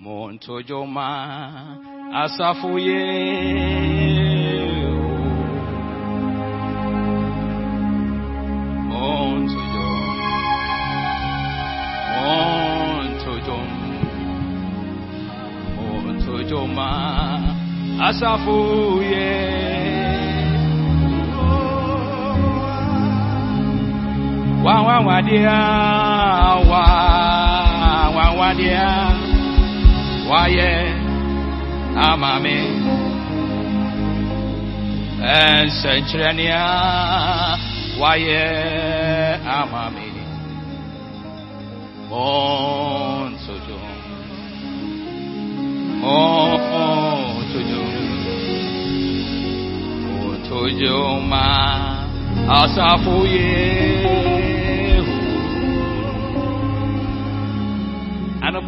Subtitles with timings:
[0.00, 1.78] Montojoma
[2.14, 3.00] Asafuye.
[9.30, 10.20] Montojoma.
[12.16, 13.76] Montojoma.
[15.76, 16.90] Montojoma
[18.08, 19.30] Asafuye.
[24.64, 25.58] Wa wa wa dia
[26.70, 26.84] wa
[28.16, 29.09] wa wa dia
[30.40, 30.70] waye
[32.08, 32.56] amame
[35.66, 36.62] nsɛnkyerɛnea
[38.00, 38.42] waye
[39.58, 40.06] amame
[42.24, 43.78] ɔntojo
[46.16, 47.82] ɔntojo
[50.24, 50.98] ɔntojo
[51.30, 51.44] ma.
[52.58, 53.16] Asafo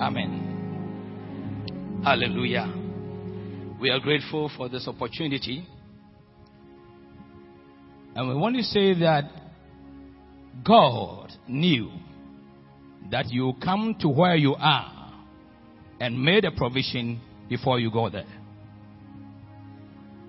[0.00, 2.00] Amen.
[2.04, 2.72] Hallelujah.
[3.80, 5.66] We are grateful for this opportunity.
[8.14, 9.24] And we want to say that
[10.64, 11.90] God knew
[13.10, 15.12] that you come to where you are
[16.00, 18.26] and made a provision before you go there.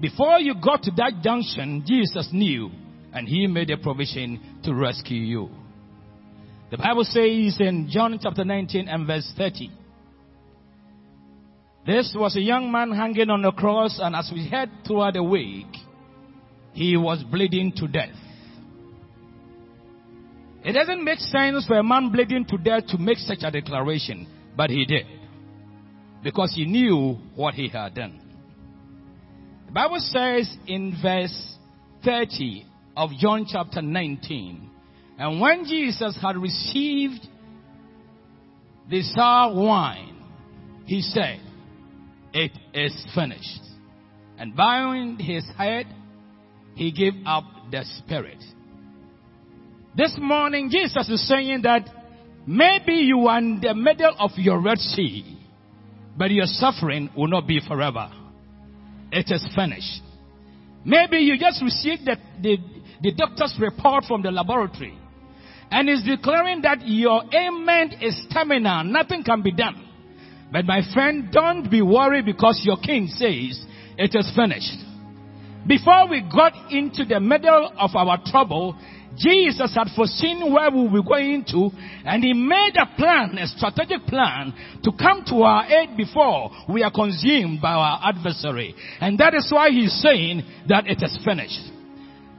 [0.01, 2.71] Before you got to that junction, Jesus knew
[3.13, 5.49] and he made a provision to rescue you.
[6.71, 9.71] The Bible says in John chapter 19 and verse 30.
[11.85, 15.23] This was a young man hanging on the cross, and as we head toward the
[15.23, 15.65] week,
[16.73, 18.15] he was bleeding to death.
[20.63, 24.27] It doesn't make sense for a man bleeding to death to make such a declaration,
[24.55, 25.07] but he did.
[26.21, 28.21] Because he knew what he had done.
[29.65, 31.55] The Bible says in verse
[32.03, 32.65] 30
[32.95, 34.68] of John chapter 19,
[35.19, 37.27] and when Jesus had received
[38.89, 40.15] the sour wine,
[40.85, 41.41] he said,
[42.33, 43.59] It is finished.
[44.37, 45.87] And bowing his head,
[46.75, 48.41] he gave up the spirit.
[49.93, 51.89] This morning, Jesus is saying that
[52.47, 55.37] maybe you are in the middle of your Red Sea,
[56.17, 58.09] but your suffering will not be forever.
[59.11, 60.01] It is finished.
[60.85, 62.57] Maybe you just received the, the,
[63.01, 64.97] the doctor's report from the laboratory
[65.71, 68.83] and is declaring that your ailment is terminal.
[68.83, 69.85] Nothing can be done.
[70.51, 73.63] But my friend, don't be worried because your king says
[73.97, 74.85] it is finished.
[75.67, 78.75] Before we got into the middle of our trouble,
[79.17, 81.69] Jesus had foreseen where we were going to,
[82.05, 84.53] and he made a plan, a strategic plan,
[84.83, 88.73] to come to our aid before we are consumed by our adversary.
[89.01, 91.59] And that is why he's saying that it is finished.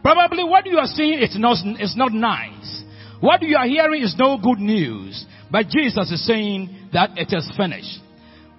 [0.03, 2.83] Probably what you are seeing is not, is not nice.
[3.21, 5.27] What you are hearing is no good news.
[5.51, 8.01] But Jesus is saying that it is finished.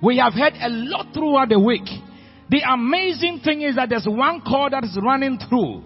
[0.04, 1.88] We have heard a lot throughout the week.
[2.50, 5.84] The amazing thing is that there's one cord that is running through.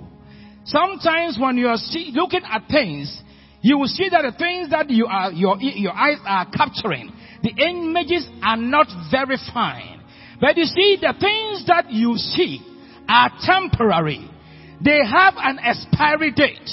[0.66, 3.22] Sometimes when you are see, looking at things,
[3.62, 7.14] you will see that the things that you are, your, your eyes are capturing,
[7.44, 10.02] the images are not very fine.
[10.42, 12.62] But you see, the things that you see
[13.08, 14.30] are temporary.
[14.84, 16.70] They have an expiry date.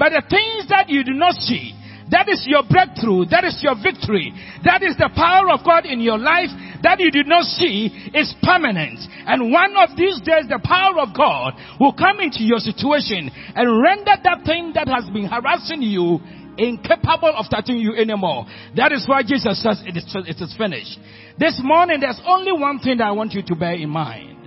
[0.00, 1.76] But the things that you do not see,
[2.08, 3.26] that is your breakthrough.
[3.26, 4.32] That is your victory.
[4.64, 6.48] That is the power of God in your life
[6.82, 8.98] that you did not see is permanent.
[9.28, 13.82] And one of these days, the power of God will come into your situation and
[13.82, 16.18] render that thing that has been harassing you
[16.56, 18.46] incapable of touching you anymore.
[18.76, 20.98] That is why Jesus says it is, it is finished.
[21.38, 24.38] This morning, there's only one thing that I want you to bear in mind.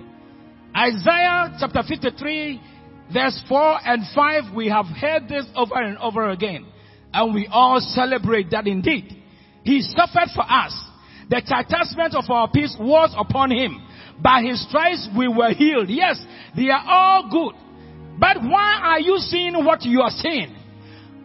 [0.76, 2.73] Isaiah chapter 53
[3.12, 6.66] verse 4 and 5, we have heard this over and over again.
[7.12, 9.22] And we all celebrate that indeed.
[9.62, 10.74] He suffered for us.
[11.30, 13.80] The chastisement of our peace was upon him.
[14.22, 15.88] By his stripes we were healed.
[15.88, 16.22] Yes,
[16.56, 17.54] they are all good.
[18.18, 20.54] But why are you seeing what you are seeing?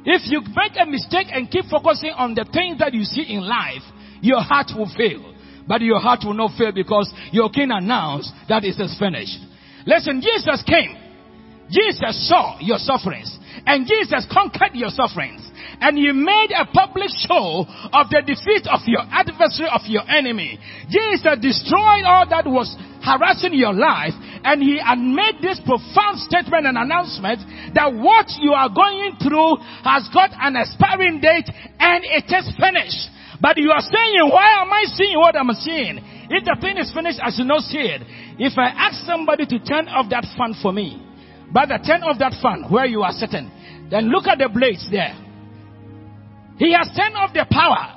[0.05, 3.41] If you make a mistake and keep focusing on the things that you see in
[3.41, 3.83] life,
[4.21, 5.35] your heart will fail.
[5.67, 9.37] But your heart will not fail because your king announced that it is finished.
[9.85, 10.98] Listen, Jesus came.
[11.69, 13.37] Jesus saw your sufferings.
[13.65, 15.49] And Jesus conquered your sufferings.
[15.81, 20.59] and you made a public show of the defeat of your adversary, of your enemy.
[20.89, 24.13] Jesus destroyed all that was harassing your life
[24.43, 27.39] and he had made this profound statement and announcement
[27.73, 29.55] that what you are going through
[29.87, 31.47] has got an expiring date
[31.79, 33.07] and it is finished.
[33.39, 35.95] But you are saying, why am I seeing what I'm seeing?
[36.29, 38.03] If the thing is finished, I should not see it.
[38.37, 41.08] If I ask somebody to turn off that fan for me,
[41.51, 43.49] but the turn of that fan where you are sitting,
[43.89, 45.17] then look at the blades there.
[46.57, 47.95] He has turned off the power.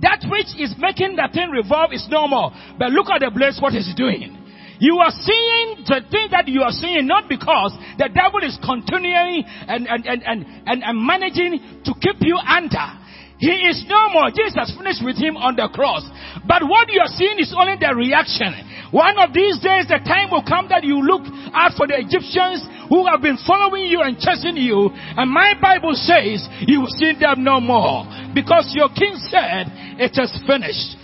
[0.00, 2.50] That which is making the thing revolve is no more.
[2.78, 4.38] But look at the blades, what is doing.
[4.78, 9.44] You are seeing the thing that you are seeing not because the devil is continuing
[9.46, 10.22] and, and, and,
[10.66, 13.01] and, and managing to keep you under.
[13.42, 14.30] He is no more.
[14.30, 16.06] Jesus finished with him on the cross.
[16.46, 18.54] But what you are seeing is only the reaction.
[18.94, 22.62] One of these days, the time will come that you look out for the Egyptians
[22.86, 24.94] who have been following you and chasing you.
[24.94, 28.06] And my Bible says you will see them no more.
[28.30, 29.66] Because your king said,
[29.98, 30.94] it is finished.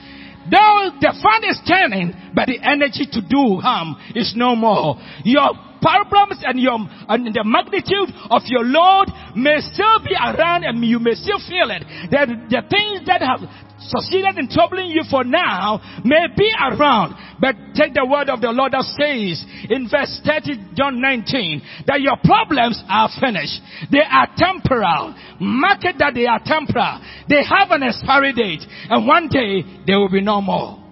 [0.47, 4.95] Though the fun is turning, but the energy to do harm is no more.
[5.27, 6.79] Your problems and your
[7.09, 11.71] and the magnitude of your load may still be around and you may still feel
[11.71, 11.83] it.
[12.11, 13.41] That the things that have
[13.81, 17.15] succeeded in troubling you for now may be around.
[17.41, 22.01] But take the word of the Lord that says in verse 30, John 19, that
[22.01, 23.61] your problems are finished.
[23.91, 25.15] They are temporal.
[25.41, 27.01] Mark it that they are temporal.
[27.29, 28.63] They have an expiry date.
[28.91, 30.83] And one day they will be no more.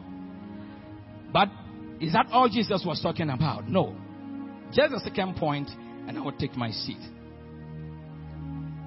[1.33, 1.49] But
[2.01, 3.69] is that all Jesus was talking about?
[3.69, 4.06] No.
[4.73, 5.69] Just a second point,
[6.09, 6.99] and I will take my seat.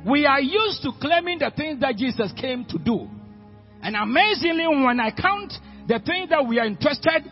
[0.06, 3.08] We are used to claiming the things that Jesus came to do.
[3.81, 5.54] And amazingly, when I count
[5.88, 7.24] the things that we are interested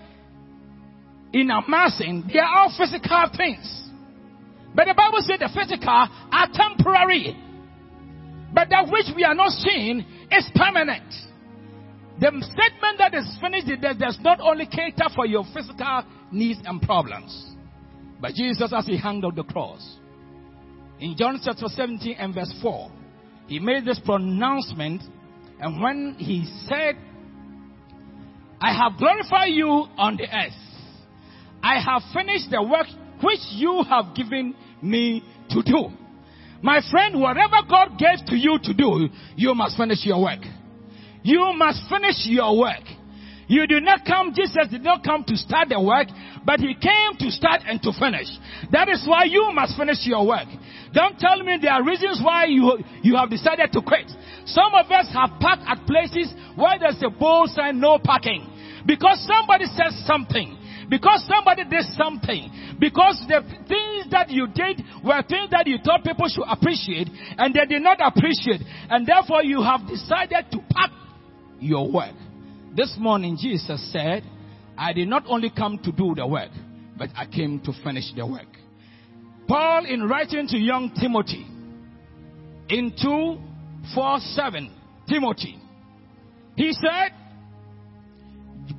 [1.33, 3.83] in amassing, they are all physical things.
[4.73, 7.37] But the Bible says the physical are temporary.
[8.53, 11.13] But that which we are not seeing is permanent.
[12.19, 13.67] The statement that is finished
[13.99, 17.56] does not only cater for your physical needs and problems.
[18.19, 19.97] But Jesus, as he hung on the cross,
[20.99, 22.91] in John chapter 17 and verse 4,
[23.47, 25.03] he made this pronouncement,
[25.59, 26.95] and when he said,
[28.59, 29.67] I have glorified you
[29.97, 30.53] on the earth,
[31.61, 32.87] I have finished the work
[33.21, 35.89] which you have given me to do.
[36.61, 40.39] My friend, whatever God gave to you to do, you must finish your work.
[41.23, 42.83] You must finish your work.
[43.47, 46.07] You did not come, Jesus did not come to start the work,
[46.47, 48.31] but he came to start and to finish.
[48.71, 50.47] That is why you must finish your work.
[50.93, 54.07] Don't tell me there are reasons why you, you have decided to quit.
[54.45, 58.47] Some of us have parked at places where there's a bold sign, no parking.
[58.87, 60.57] Because somebody says something.
[60.89, 62.77] Because somebody did something.
[62.79, 67.53] Because the things that you did were things that you thought people should appreciate and
[67.53, 68.61] they did not appreciate.
[68.89, 70.91] And therefore you have decided to pack
[71.59, 72.15] your work.
[72.73, 74.23] This morning, Jesus said,
[74.77, 76.51] I did not only come to do the work,
[76.97, 78.47] but I came to finish the work.
[79.47, 81.47] Paul, in writing to young Timothy,
[82.69, 83.37] in 2
[83.95, 84.71] 4 7,
[85.07, 85.59] Timothy,
[86.55, 87.13] he said,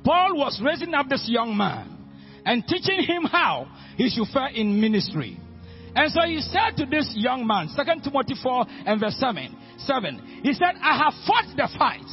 [0.03, 1.97] Paul was raising up this young man
[2.45, 3.67] and teaching him how
[3.97, 5.39] he should fare in ministry.
[5.95, 10.41] And so he said to this young man, 2 Timothy 4 and verse 7, 7,
[10.43, 12.05] he said, I have fought the fight.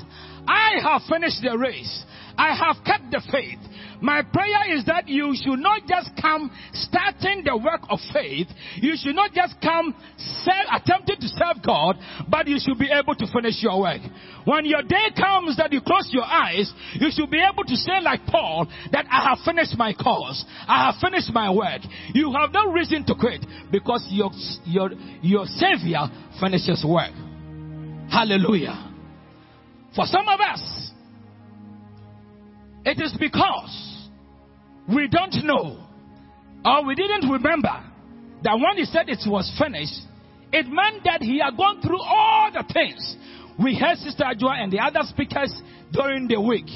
[0.48, 2.04] I have finished the race.
[2.38, 3.58] I have kept the faith.
[4.00, 8.48] My prayer is that you should not just come starting the work of faith.
[8.76, 11.96] You should not just come serve, attempting to serve God,
[12.28, 14.00] but you should be able to finish your work.
[14.44, 18.00] When your day comes that you close your eyes, you should be able to say
[18.02, 20.44] like Paul that I have finished my course.
[20.68, 21.82] I have finished my work.
[22.14, 24.30] You have no reason to quit because your,
[24.64, 24.90] your,
[25.22, 26.08] your savior
[26.40, 27.12] finishes work.
[28.10, 28.94] Hallelujah.
[29.94, 30.90] For some of us,
[32.86, 34.08] it is because
[34.88, 35.84] we don't know
[36.64, 37.84] or we didn't remember
[38.42, 40.00] that when he said it was finished,
[40.52, 43.16] it meant that he had gone through all the things.
[43.58, 45.52] We heard Sister Ajua and the other speakers
[45.92, 46.66] during the week.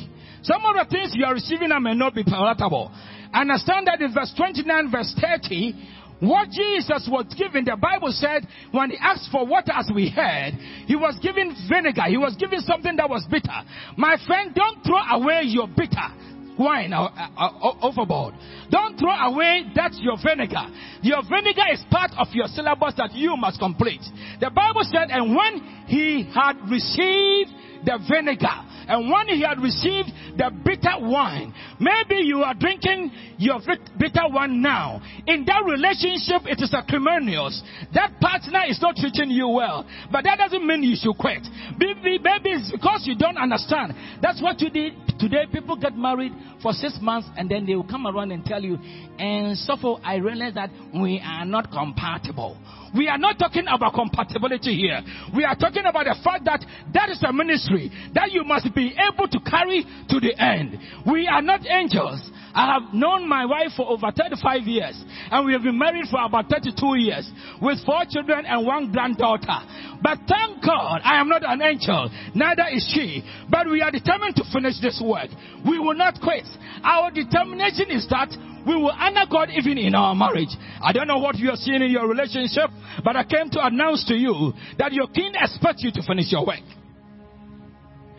[0.43, 2.91] Some of the things you are receiving are may not be palatable.
[3.33, 5.75] Understand that in verse 29, verse 30,
[6.21, 10.53] what Jesus was given, the Bible said, when he asked for water as we heard,
[10.87, 12.05] he was given vinegar.
[12.09, 13.65] He was given something that was bitter.
[13.97, 16.13] My friend, don't throw away your bitter
[16.59, 18.35] wine uh, uh, overboard.
[18.71, 20.69] Don't throw away that your vinegar.
[21.01, 24.03] Your vinegar is part of your syllabus that you must complete.
[24.41, 27.51] The Bible said, and when he had received
[27.85, 28.61] the vinegar,
[28.91, 33.61] And when he had received the bitter wine, maybe you are drinking your
[33.97, 35.01] bitter wine now.
[35.29, 37.63] In that relationship, it is acrimonious.
[37.95, 39.87] That partner is not treating you well.
[40.11, 41.47] But that doesn't mean you should quit.
[41.79, 43.95] Maybe, maybe it's because you don't understand.
[44.21, 45.47] That's what you did today.
[45.53, 48.77] People get married for six months and then they will come around and tell you,
[49.19, 52.59] and so far I realize that we are not compatible.
[52.97, 55.01] We are not talking about compatibility here.
[55.37, 58.80] We are talking about the fact that that is a ministry that you must be
[58.89, 60.79] able to carry to the end.
[61.07, 62.31] We are not angels.
[62.53, 66.21] I have known my wife for over 35 years, and we have been married for
[66.21, 67.31] about 32 years
[67.63, 69.61] with four children and one granddaughter.
[70.03, 73.23] But thank God I am not an angel, neither is she.
[73.49, 75.31] But we are determined to finish this work.
[75.67, 76.47] We will not quit.
[76.83, 78.35] Our determination is that
[78.67, 80.51] we will honor God even in our marriage.
[80.83, 82.71] I don't know what you are seeing in your relationship,
[83.05, 86.45] but I came to announce to you that your king expects you to finish your
[86.45, 86.61] work.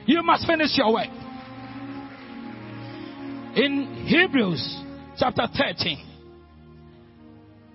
[0.05, 1.07] You must finish your work.
[3.55, 4.83] In Hebrews
[5.17, 6.07] chapter 13,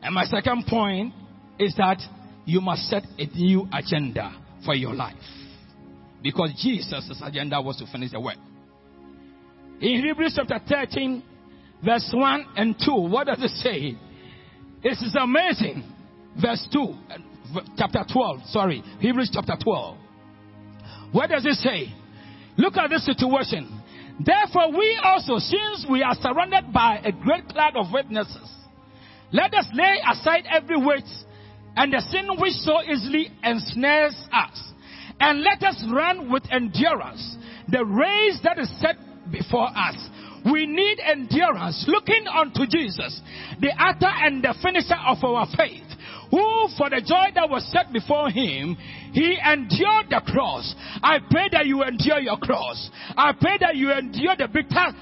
[0.02, 1.12] and my second point
[1.58, 2.00] is that
[2.44, 4.32] you must set a new agenda
[4.64, 5.14] for your life.
[6.22, 8.36] Because Jesus' agenda was to finish the work.
[9.80, 11.22] In Hebrews chapter 13,
[11.84, 13.96] verse 1 and 2, what does it say?
[14.82, 15.84] This is amazing.
[16.40, 19.96] Verse 2, uh, chapter 12, sorry, Hebrews chapter 12.
[21.12, 21.92] What does it say?
[22.58, 23.82] Look at this situation.
[24.24, 28.50] Therefore, we also, since we are surrounded by a great cloud of witnesses,
[29.32, 31.04] let us lay aside every weight
[31.76, 34.72] and the sin which so easily ensnares us,
[35.20, 37.36] and let us run with endurance
[37.68, 38.96] the race that is set
[39.30, 39.96] before us.
[40.50, 43.20] We need endurance, looking unto Jesus,
[43.60, 45.85] the author and the finisher of our faith
[46.30, 48.76] who for the joy that was set before him,
[49.12, 50.74] he endured the cross.
[51.02, 52.90] I pray that you endure your cross.
[53.16, 54.96] I pray that you endure the bitter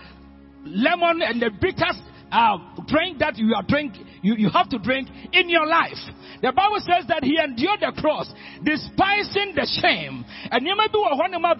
[0.64, 1.92] lemon and the bitter
[2.32, 6.00] uh, drink that you are drink you, you have to drink in your life.
[6.40, 8.32] The Bible says that he endured the cross,
[8.64, 10.24] despising the shame.
[10.50, 11.52] And you may be one of my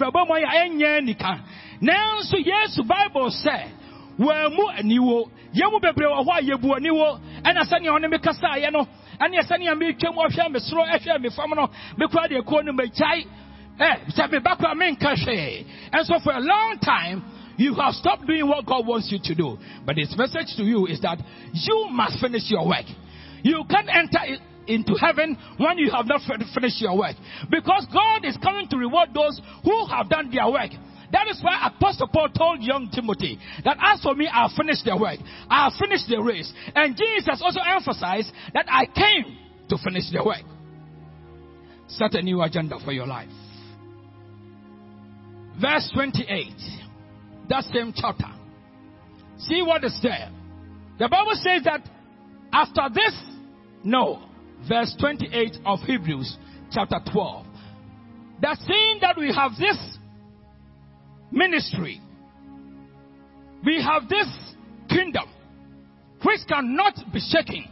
[1.81, 3.71] Now, so yes, Bible said,
[4.19, 8.87] well, mu aniwo, yemu bebre wa yebu aniwo, ɛna sani ɔne me kasa ayɛ no,
[9.21, 12.61] ɛne sani me twam ɔhwɛ me soro, ɛhwɛ me fam no, me kura de ko
[12.61, 13.27] no me kyai.
[13.79, 15.67] Eh, sɛ me bakwa me nka hwee.
[15.93, 17.23] And so for a long time,
[17.57, 19.59] you have stopped doing what God wants you to do.
[19.85, 21.19] But his message to you is that
[21.53, 22.87] you must finish your work.
[23.43, 26.21] You can't enter into heaven when you have not
[26.55, 27.17] finished your work.
[27.51, 30.71] Because God is coming to reward those who have done their work.
[31.15, 34.97] That is why Apostle Paul told young Timothy that as for me, I'll finish the
[34.97, 35.21] work.
[35.49, 36.53] I'll finish the race.
[36.75, 40.43] And Jesus also emphasized that I came to finish the work.
[41.87, 43.29] Set a new agenda for your life.
[45.61, 46.49] Verse 28.
[47.49, 48.33] That same chapter.
[49.39, 50.33] See what is there.
[50.99, 51.89] The Bible says that
[52.53, 53.15] after this,
[53.85, 54.21] no.
[54.69, 56.39] Verse 28 of Hebrews
[56.73, 57.47] chapter 12.
[58.43, 59.79] That seeing that we have this
[61.35, 62.01] ministry.
[63.65, 64.29] We have this
[64.89, 65.29] kingdom
[66.23, 67.67] which cannot be shaken,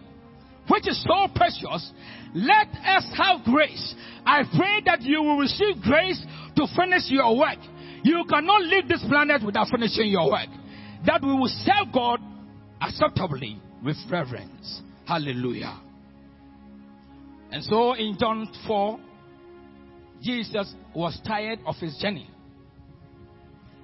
[0.69, 1.93] which is so precious.
[2.35, 3.95] Let us have grace.
[4.27, 6.23] I pray that you will receive grace
[6.57, 7.59] to finish your work.
[8.05, 10.49] You cannot leave this planet without finishing your work.
[11.07, 12.21] That we will serve God
[12.81, 14.83] acceptably with reverence.
[15.07, 15.79] Hallelujah.
[17.51, 18.99] And so in John 4,
[20.23, 22.32] Jesus was tired of his journey.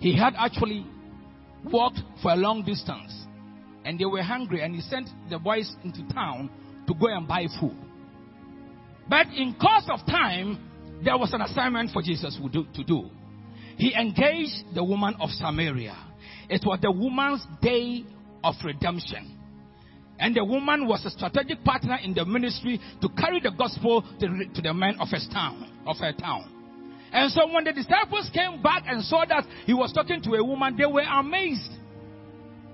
[0.01, 0.87] He had actually
[1.65, 3.13] walked for a long distance
[3.85, 6.51] and they were hungry and he sent the boys into town
[6.87, 7.77] to go and buy food.
[9.09, 10.59] But in course of time,
[11.05, 13.11] there was an assignment for Jesus to do.
[13.77, 15.97] He engaged the woman of Samaria.
[16.49, 18.05] It was the woman's day
[18.43, 19.37] of redemption.
[20.19, 24.61] And the woman was a strategic partner in the ministry to carry the gospel to,
[24.63, 26.58] the men of, his town, of her town.
[27.13, 30.45] And so when the disciples came back and saw that he was talking to a
[30.45, 31.71] woman, they were amazed.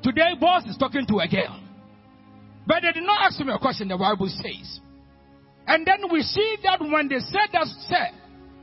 [0.03, 1.61] Today, boss is talking to a girl.
[2.67, 4.81] But they did not ask him a question, the Bible says.
[5.67, 8.13] And then we see that when they said that, said,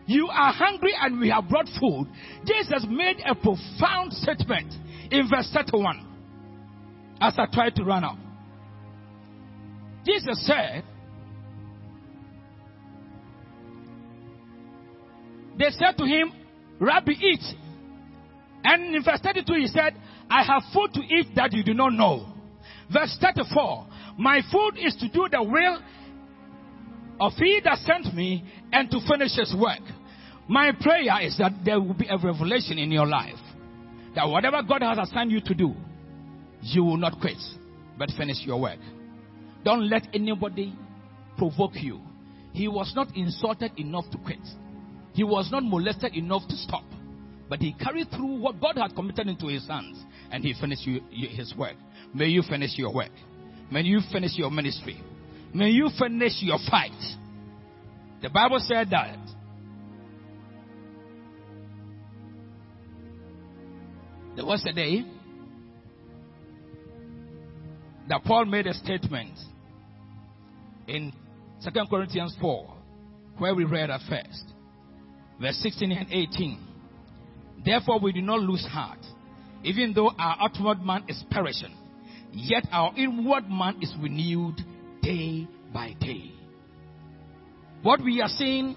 [0.08, 2.08] you are hungry and we have brought food,
[2.46, 4.74] Jesus made a profound statement
[5.12, 6.08] in verse 31
[7.22, 8.18] as I tried to run out.
[10.06, 10.84] Jesus said,
[15.62, 16.32] They said to him,
[16.80, 17.44] Rabbi, eat.
[18.63, 19.94] And in verse 32, he said,
[20.27, 22.25] I have food to eat that you do not know.
[22.91, 23.86] Verse 34,
[24.18, 25.80] my food is to do the will
[27.20, 29.82] of he that sent me and to finish his work.
[30.48, 33.39] My prayer is that there will be a revelation in your life
[34.15, 35.75] that whatever God has assigned you to do,
[36.63, 37.38] you will not quit,
[38.00, 38.80] but finish your work.
[39.63, 40.75] Don't let anybody
[41.38, 42.01] provoke you.
[42.51, 44.39] He was not insulted enough to quit.
[45.13, 46.84] He was not molested enough to stop.
[47.50, 50.01] But he carried through what God had committed into his hands
[50.32, 51.75] and he finished his work.
[52.13, 53.12] May you finish your work.
[53.70, 55.01] May you finish your ministry.
[55.53, 56.91] May you finish your fight.
[58.22, 59.18] The Bible said that
[64.36, 65.03] there was a day
[68.08, 69.38] that Paul made a statement
[70.88, 71.12] in
[71.63, 72.74] 2 Corinthians 4,
[73.38, 74.50] where we read at first,
[75.42, 76.60] verse 16 and 18.
[77.66, 79.00] Therefore, we do not lose heart,
[79.64, 81.76] even though our outward man is perishing,
[82.32, 84.62] yet our inward man is renewed
[85.02, 86.32] day by day.
[87.82, 88.76] What we are seeing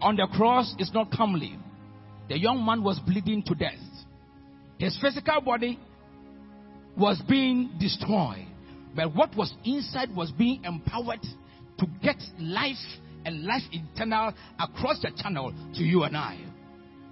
[0.00, 1.58] on the cross is not comely.
[2.28, 3.74] The young man was bleeding to death.
[4.78, 5.78] His physical body
[6.96, 8.46] was being destroyed,
[8.94, 11.22] but what was inside was being empowered
[11.78, 12.76] to get life
[13.24, 16.38] and life eternal across the channel to you and I.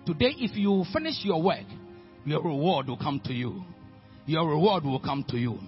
[0.07, 1.67] Today, if you finish your work,
[2.25, 3.63] your reward will come to you.
[4.27, 5.59] Your reward will come to you.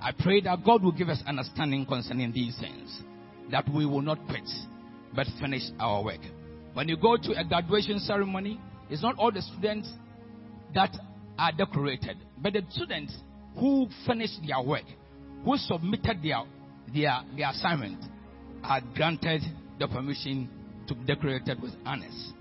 [0.00, 3.00] I pray that God will give us understanding concerning these things,
[3.50, 4.48] that we will not quit,
[5.14, 6.20] but finish our work.
[6.74, 9.90] When you go to a graduation ceremony, it's not all the students
[10.74, 10.94] that
[11.38, 13.16] are decorated, but the students
[13.58, 14.84] who finished their work,
[15.44, 16.42] who submitted their,
[16.94, 18.04] their, their assignment,
[18.62, 19.42] are granted
[19.78, 20.48] the permission
[20.88, 22.32] to be decorated with honors.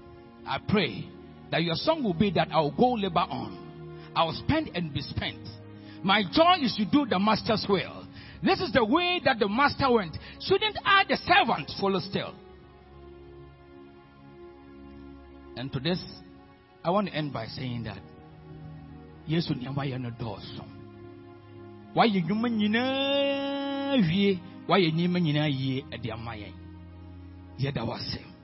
[0.48, 1.10] I pray
[1.52, 4.12] that your song will be that I'll go labor on.
[4.16, 5.40] I'll spend and be spent.
[6.04, 8.06] My joy is to do the master's will.
[8.44, 10.18] This is the way that the master went.
[10.40, 12.36] Shouldn't I, the servant, follow still?
[15.58, 16.04] And to this,
[16.84, 18.00] I want to end by saying that
[19.28, 20.62] Yes, we are not doors.
[21.94, 22.22] Why you
[24.68, 24.92] wayɛ
[25.50, 26.65] yie ɛde ama yɛn
[27.60, 28.36] yɛda wase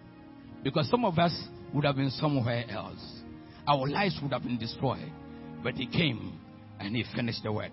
[0.63, 1.33] because some of us
[1.73, 3.21] would have been somewhere else.
[3.67, 5.11] Our lives would have been destroyed.
[5.63, 6.39] But he came
[6.79, 7.71] and he finished the work.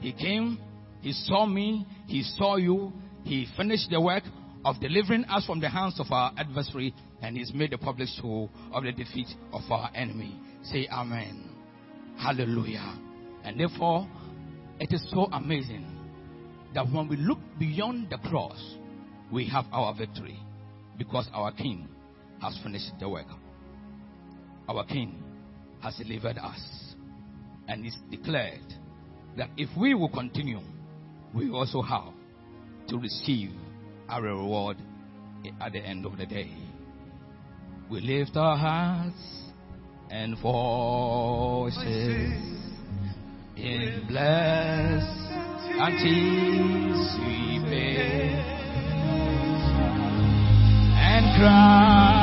[0.00, 0.58] He came
[1.00, 2.92] he saw me he saw you.
[3.24, 4.24] He finished the work
[4.64, 8.48] of delivering us from the hands of our adversary and he's made the public show
[8.72, 10.38] of the defeat of our enemy.
[10.62, 11.50] Say amen.
[12.18, 12.98] Hallelujah.
[13.44, 14.08] And therefore
[14.78, 15.86] it is so amazing
[16.74, 18.76] that when we look beyond the cross,
[19.30, 20.38] we have our victory
[21.00, 21.88] because our King
[22.42, 23.26] has finished the work.
[24.68, 25.22] Our King
[25.82, 26.60] has delivered us
[27.68, 28.74] and it's declared
[29.38, 30.60] that if we will continue,
[31.34, 32.12] we also have
[32.88, 33.50] to receive
[34.10, 34.76] our reward
[35.62, 36.52] at the end of the day.
[37.90, 39.44] We lift our hearts
[40.10, 41.82] and voices
[43.56, 45.30] in blessed
[45.80, 48.59] until we and
[51.40, 52.19] cry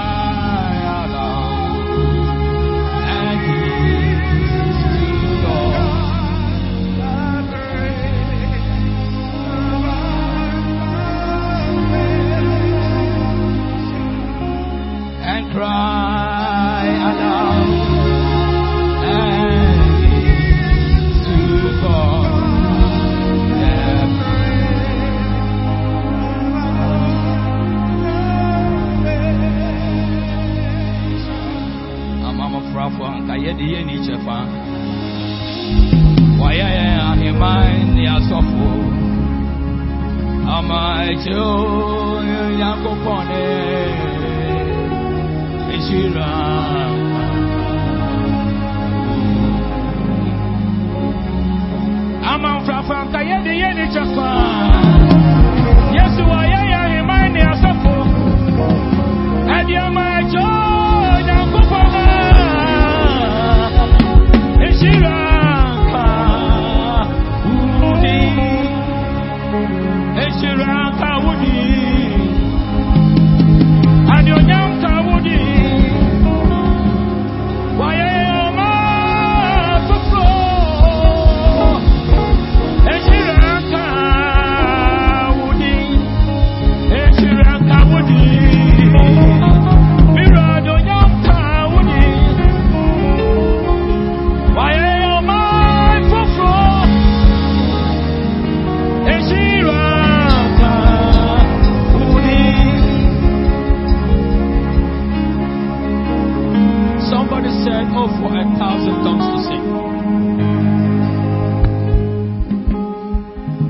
[108.57, 109.65] thousand tongues to sing.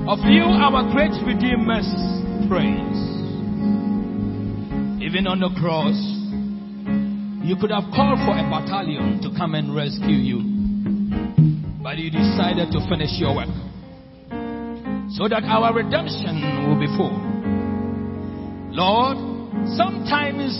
[0.07, 1.91] Of you, our great Redeemer's
[2.47, 3.03] praise.
[5.03, 5.95] Even on the cross,
[7.43, 10.39] you could have called for a battalion to come and rescue you,
[11.83, 13.51] but you decided to finish your work
[15.11, 17.15] so that our redemption will be full.
[18.71, 19.17] Lord,
[19.75, 20.55] sometimes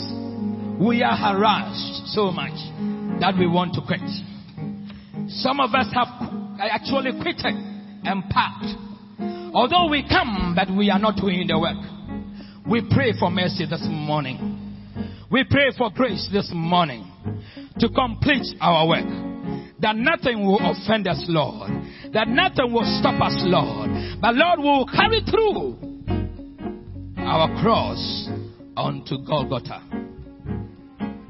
[0.80, 2.56] we are harassed so much
[3.20, 4.00] that we want to quit.
[5.28, 6.08] Some of us have
[6.58, 7.54] actually quitted
[8.04, 8.66] and packed.
[9.54, 11.76] Although we come, but we are not doing the work.
[12.68, 14.54] We pray for mercy this morning.
[15.30, 17.10] We pray for grace this morning
[17.78, 19.08] to complete our work.
[19.80, 21.70] That nothing will offend us, Lord.
[22.12, 23.90] That nothing will stop us, Lord.
[24.20, 25.76] But Lord, will carry through
[27.18, 28.28] our cross
[28.76, 29.82] onto Golgotha.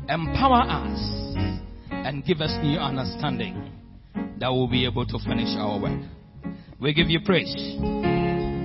[0.09, 1.28] Empower us
[2.09, 3.71] and give us new understanding
[4.41, 6.01] that we'll be able to finish our work.
[6.81, 7.55] We give you praise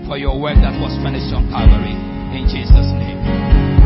[0.07, 1.91] for your work that was finished on Calvary.
[2.39, 3.82] In Jesus' name.